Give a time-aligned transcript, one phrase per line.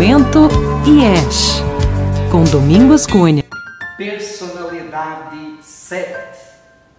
[0.00, 0.48] Santo
[0.86, 1.60] IES,
[2.32, 3.44] com Domingos Cunha.
[3.98, 6.16] Personalidade 7.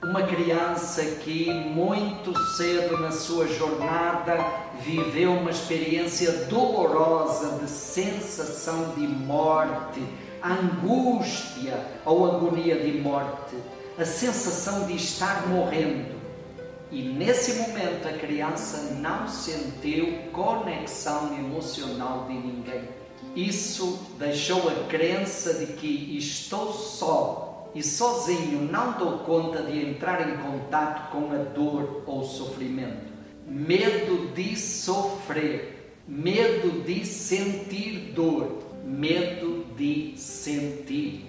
[0.04, 4.38] Uma criança que muito cedo na sua jornada
[4.85, 10.04] viveu uma experiência dolorosa de sensação de morte,
[10.43, 13.55] angústia ou agonia de morte,
[13.97, 16.22] a sensação de estar morrendo.
[16.91, 23.00] E nesse momento a criança não sentiu conexão emocional de ninguém.
[23.35, 30.30] Isso deixou a crença de que estou só e sozinho não dou conta de entrar
[30.30, 33.11] em contato com a dor ou sofrimento.
[33.47, 41.27] Medo de sofrer, medo de sentir dor, medo de sentir.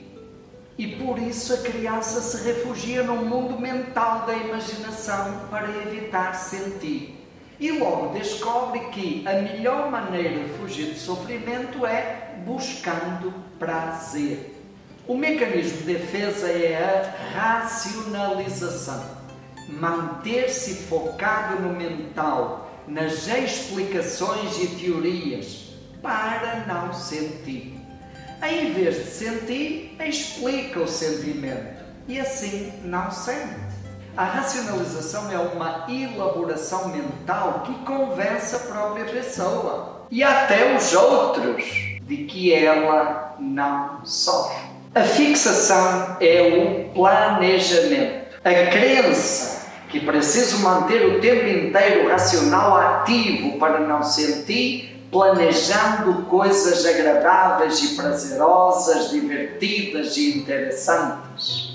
[0.77, 7.22] E por isso a criança se refugia no mundo mental da imaginação para evitar sentir.
[7.63, 14.61] E logo descobre que a melhor maneira de fugir do sofrimento é buscando prazer.
[15.07, 19.01] O mecanismo de defesa é a racionalização.
[19.69, 27.79] Manter-se focado no mental, nas explicações e teorias, para não sentir.
[28.45, 33.73] Em vez de sentir, explica o sentimento e assim não sente.
[34.15, 41.65] A racionalização é uma elaboração mental que convence a própria pessoa e até os outros
[42.03, 44.71] de que ela não sofre.
[44.95, 48.37] A fixação é o planejamento.
[48.45, 56.87] A crença que preciso manter o tempo inteiro racional ativo para não sentir planejando coisas
[56.87, 61.32] agradáveis e prazerosas, divertidas e interessantes.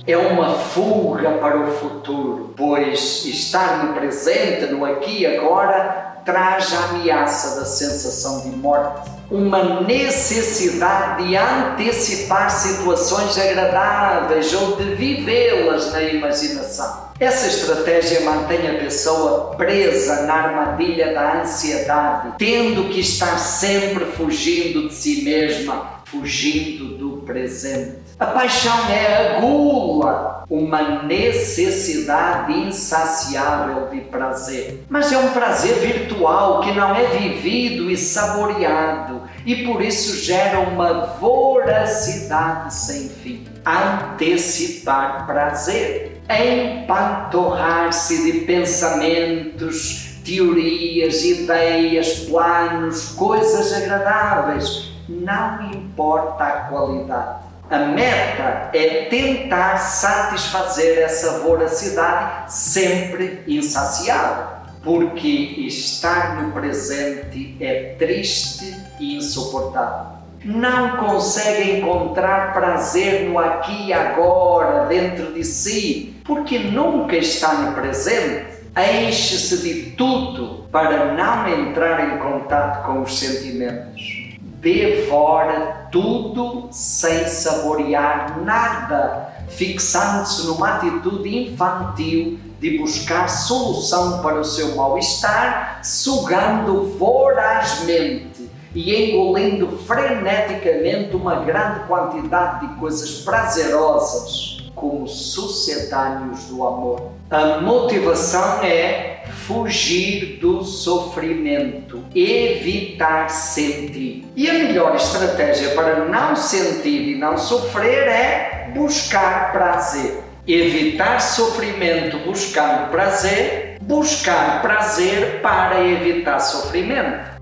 [0.08, 6.74] É uma fuga para o futuro, pois estar no presente, no aqui e agora, traz
[6.74, 9.12] a ameaça da sensação de morte.
[9.30, 17.08] Uma necessidade de antecipar situações agradáveis ou de vivê-las na imaginação.
[17.20, 24.88] Essa estratégia mantém a pessoa presa na armadilha da ansiedade, tendo que estar sempre fugindo
[24.88, 27.98] de si mesma, fugindo do presente.
[28.20, 34.86] A paixão é a gula, uma necessidade insaciável de prazer.
[34.90, 40.60] Mas é um prazer virtual que não é vivido e saboreado e por isso gera
[40.60, 43.46] uma voracidade sem fim.
[43.66, 54.97] Antecipar prazer empantorrar-se de pensamentos, teorias, ideias, planos, coisas agradáveis.
[55.08, 57.48] Não importa a qualidade.
[57.70, 64.46] A meta é tentar satisfazer essa voracidade sempre insaciável,
[64.84, 65.28] porque
[65.68, 74.86] estar no presente é triste e insuportável não consegue encontrar prazer no aqui e agora,
[74.86, 78.46] dentro de si, porque nunca está no presente,
[78.78, 84.27] enche-se de tudo para não entrar em contato com os sentimentos.
[84.58, 94.76] Devora tudo sem saborear nada, fixando-se numa atitude infantil de buscar solução para o seu
[94.76, 106.66] mal-estar, sugando vorazmente e engolindo freneticamente uma grande quantidade de coisas prazerosas como sucedâneos do
[106.66, 107.12] amor.
[107.30, 109.17] A motivação é
[109.48, 114.26] fugir do sofrimento, evitar sentir.
[114.36, 120.22] E a melhor estratégia para não sentir e não sofrer é buscar prazer.
[120.46, 127.37] Evitar sofrimento buscando prazer, buscar prazer para evitar sofrimento.